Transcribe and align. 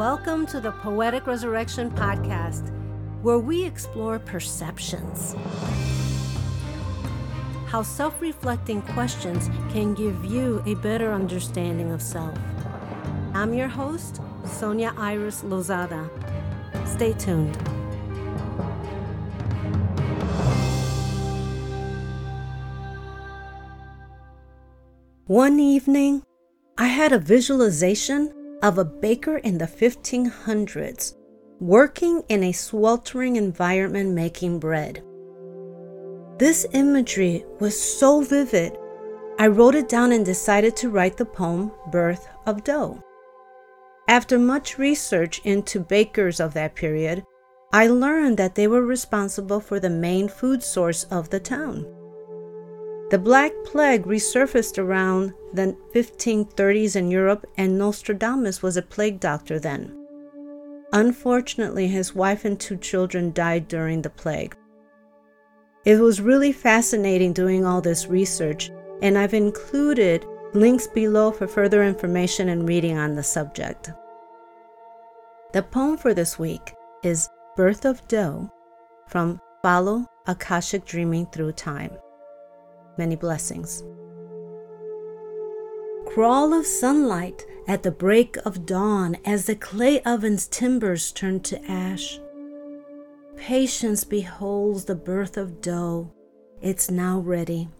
Welcome 0.00 0.46
to 0.46 0.60
the 0.62 0.72
Poetic 0.72 1.26
Resurrection 1.26 1.90
Podcast, 1.90 2.72
where 3.20 3.38
we 3.38 3.62
explore 3.62 4.18
perceptions. 4.18 5.34
How 7.66 7.82
self 7.82 8.18
reflecting 8.22 8.80
questions 8.80 9.50
can 9.70 9.92
give 9.92 10.24
you 10.24 10.62
a 10.64 10.72
better 10.76 11.12
understanding 11.12 11.92
of 11.92 12.00
self. 12.00 12.34
I'm 13.34 13.52
your 13.52 13.68
host, 13.68 14.22
Sonia 14.46 14.94
Iris 14.96 15.42
Lozada. 15.42 16.08
Stay 16.88 17.12
tuned. 17.12 17.58
One 25.26 25.60
evening, 25.60 26.22
I 26.78 26.86
had 26.86 27.12
a 27.12 27.18
visualization 27.18 28.32
of 28.62 28.78
a 28.78 28.84
baker 28.84 29.38
in 29.38 29.58
the 29.58 29.66
1500s 29.66 31.14
working 31.60 32.22
in 32.28 32.42
a 32.42 32.52
sweltering 32.52 33.36
environment 33.36 34.10
making 34.14 34.58
bread. 34.58 35.02
This 36.38 36.66
imagery 36.72 37.44
was 37.58 37.78
so 37.78 38.22
vivid, 38.22 38.78
I 39.38 39.46
wrote 39.46 39.74
it 39.74 39.88
down 39.88 40.12
and 40.12 40.24
decided 40.24 40.74
to 40.76 40.90
write 40.90 41.18
the 41.18 41.26
poem 41.26 41.70
Birth 41.90 42.28
of 42.46 42.64
Dough. 42.64 43.02
After 44.08 44.38
much 44.38 44.78
research 44.78 45.40
into 45.44 45.80
bakers 45.80 46.40
of 46.40 46.54
that 46.54 46.74
period, 46.74 47.24
I 47.72 47.86
learned 47.86 48.38
that 48.38 48.54
they 48.54 48.66
were 48.66 48.84
responsible 48.84 49.60
for 49.60 49.78
the 49.78 49.90
main 49.90 50.28
food 50.28 50.62
source 50.62 51.04
of 51.04 51.30
the 51.30 51.40
town. 51.40 51.86
The 53.10 53.18
Black 53.18 53.52
Plague 53.64 54.04
resurfaced 54.04 54.78
around 54.78 55.34
the 55.52 55.76
1530s 55.92 56.94
in 56.94 57.10
Europe, 57.10 57.44
and 57.56 57.76
Nostradamus 57.76 58.62
was 58.62 58.76
a 58.76 58.82
plague 58.82 59.18
doctor 59.18 59.58
then. 59.58 59.96
Unfortunately, 60.92 61.88
his 61.88 62.14
wife 62.14 62.44
and 62.44 62.58
two 62.58 62.76
children 62.76 63.32
died 63.32 63.66
during 63.66 64.02
the 64.02 64.10
plague. 64.10 64.56
It 65.84 65.98
was 65.98 66.20
really 66.20 66.52
fascinating 66.52 67.32
doing 67.32 67.66
all 67.66 67.80
this 67.80 68.06
research, 68.06 68.70
and 69.02 69.18
I've 69.18 69.34
included 69.34 70.24
links 70.54 70.86
below 70.86 71.32
for 71.32 71.48
further 71.48 71.82
information 71.82 72.48
and 72.48 72.68
reading 72.68 72.96
on 72.96 73.16
the 73.16 73.24
subject. 73.24 73.90
The 75.52 75.64
poem 75.64 75.96
for 75.96 76.14
this 76.14 76.38
week 76.38 76.74
is 77.02 77.28
Birth 77.56 77.84
of 77.84 78.06
Dough 78.06 78.52
from 79.08 79.40
Follow 79.62 80.06
Akashic 80.28 80.84
Dreaming 80.84 81.26
Through 81.26 81.52
Time. 81.52 81.90
Many 83.00 83.16
blessings. 83.16 83.82
Crawl 86.04 86.52
of 86.52 86.66
sunlight 86.66 87.46
at 87.66 87.82
the 87.82 87.90
break 87.90 88.36
of 88.44 88.66
dawn 88.66 89.16
as 89.24 89.46
the 89.46 89.56
clay 89.56 90.02
oven's 90.02 90.46
timbers 90.46 91.10
turn 91.10 91.40
to 91.44 91.64
ash. 91.64 92.20
Patience 93.36 94.04
beholds 94.04 94.84
the 94.84 94.94
birth 94.94 95.38
of 95.38 95.62
dough. 95.62 96.12
It's 96.60 96.90
now 96.90 97.20
ready. 97.20 97.70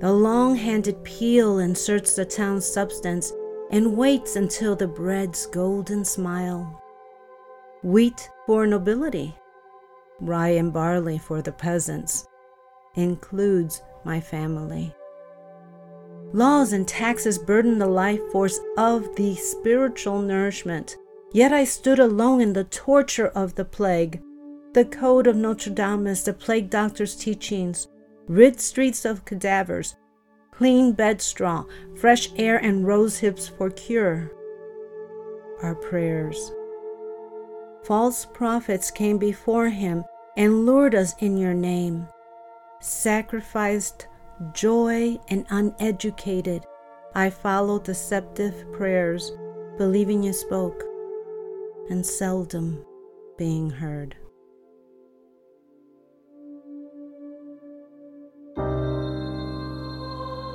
The 0.00 0.12
long 0.12 0.56
handed 0.56 1.02
peel 1.02 1.58
inserts 1.58 2.14
the 2.14 2.26
town's 2.26 2.66
substance 2.66 3.32
and 3.70 3.96
waits 3.96 4.36
until 4.36 4.76
the 4.76 4.88
bread's 4.88 5.46
golden 5.46 6.04
smile. 6.04 6.82
Wheat 7.82 8.28
for 8.44 8.66
nobility, 8.66 9.34
rye 10.20 10.50
and 10.60 10.70
barley 10.70 11.16
for 11.16 11.40
the 11.40 11.52
peasants 11.52 12.26
includes 12.94 13.82
my 14.04 14.20
family. 14.20 14.94
Laws 16.32 16.72
and 16.72 16.86
taxes 16.86 17.38
burden 17.38 17.78
the 17.78 17.86
life 17.86 18.20
force 18.30 18.60
of 18.76 19.16
the 19.16 19.34
spiritual 19.34 20.22
nourishment. 20.22 20.96
Yet 21.32 21.52
I 21.52 21.64
stood 21.64 21.98
alone 21.98 22.40
in 22.40 22.52
the 22.52 22.64
torture 22.64 23.28
of 23.28 23.54
the 23.54 23.64
plague. 23.64 24.22
The 24.74 24.84
code 24.84 25.26
of 25.26 25.36
Notre 25.36 25.72
Dame 25.72 26.06
is 26.06 26.24
the 26.24 26.32
plague 26.32 26.70
doctor's 26.70 27.16
teachings. 27.16 27.88
Rid 28.28 28.60
streets 28.60 29.04
of 29.04 29.24
cadavers, 29.24 29.96
clean 30.52 30.92
bed 30.92 31.20
straw, 31.20 31.64
fresh 31.96 32.30
air, 32.36 32.58
and 32.58 32.86
rose 32.86 33.18
hips 33.18 33.48
for 33.48 33.70
cure. 33.70 34.30
Our 35.62 35.74
prayers. 35.74 36.52
False 37.84 38.24
prophets 38.24 38.90
came 38.90 39.18
before 39.18 39.68
him 39.68 40.04
and 40.36 40.64
lured 40.64 40.94
us 40.94 41.14
in 41.18 41.36
your 41.36 41.54
name 41.54 42.06
sacrificed 42.80 44.06
joy 44.54 45.18
and 45.28 45.46
uneducated, 45.50 46.64
I 47.14 47.30
followed 47.30 47.84
deceptive 47.84 48.54
prayers, 48.72 49.32
believing 49.76 50.22
you 50.22 50.32
spoke, 50.32 50.82
and 51.90 52.04
seldom 52.04 52.84
being 53.36 53.70
heard. 53.70 54.16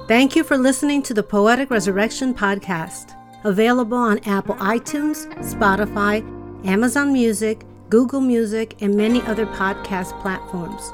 Thank 0.08 0.36
you 0.36 0.44
for 0.44 0.58
listening 0.58 1.02
to 1.04 1.16
the 1.16 1.24
Poetic 1.24 1.72
Resurrection 1.72 2.34
Podcast, 2.34 3.16
available 3.44 3.98
on 3.98 4.20
Apple 4.20 4.56
iTunes, 4.56 5.26
Spotify, 5.40 6.24
Amazon 6.66 7.12
Music, 7.12 7.66
Google 7.90 8.22
Music, 8.22 8.82
and 8.82 8.96
many 8.96 9.22
other 9.24 9.48
podcast 9.48 10.20
platforms. 10.22 10.92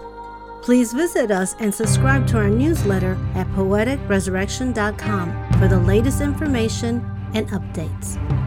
Please 0.62 0.94
visit 0.94 1.32
us 1.32 1.56
and 1.60 1.74
subscribe 1.74 2.28
to 2.28 2.38
our 2.38 2.50
newsletter 2.50 3.18
at 3.34 3.48
poeticresurrection.com 3.48 5.60
for 5.60 5.68
the 5.68 5.80
latest 5.80 6.22
information 6.22 7.04
and 7.34 7.50
updates. 7.50 8.41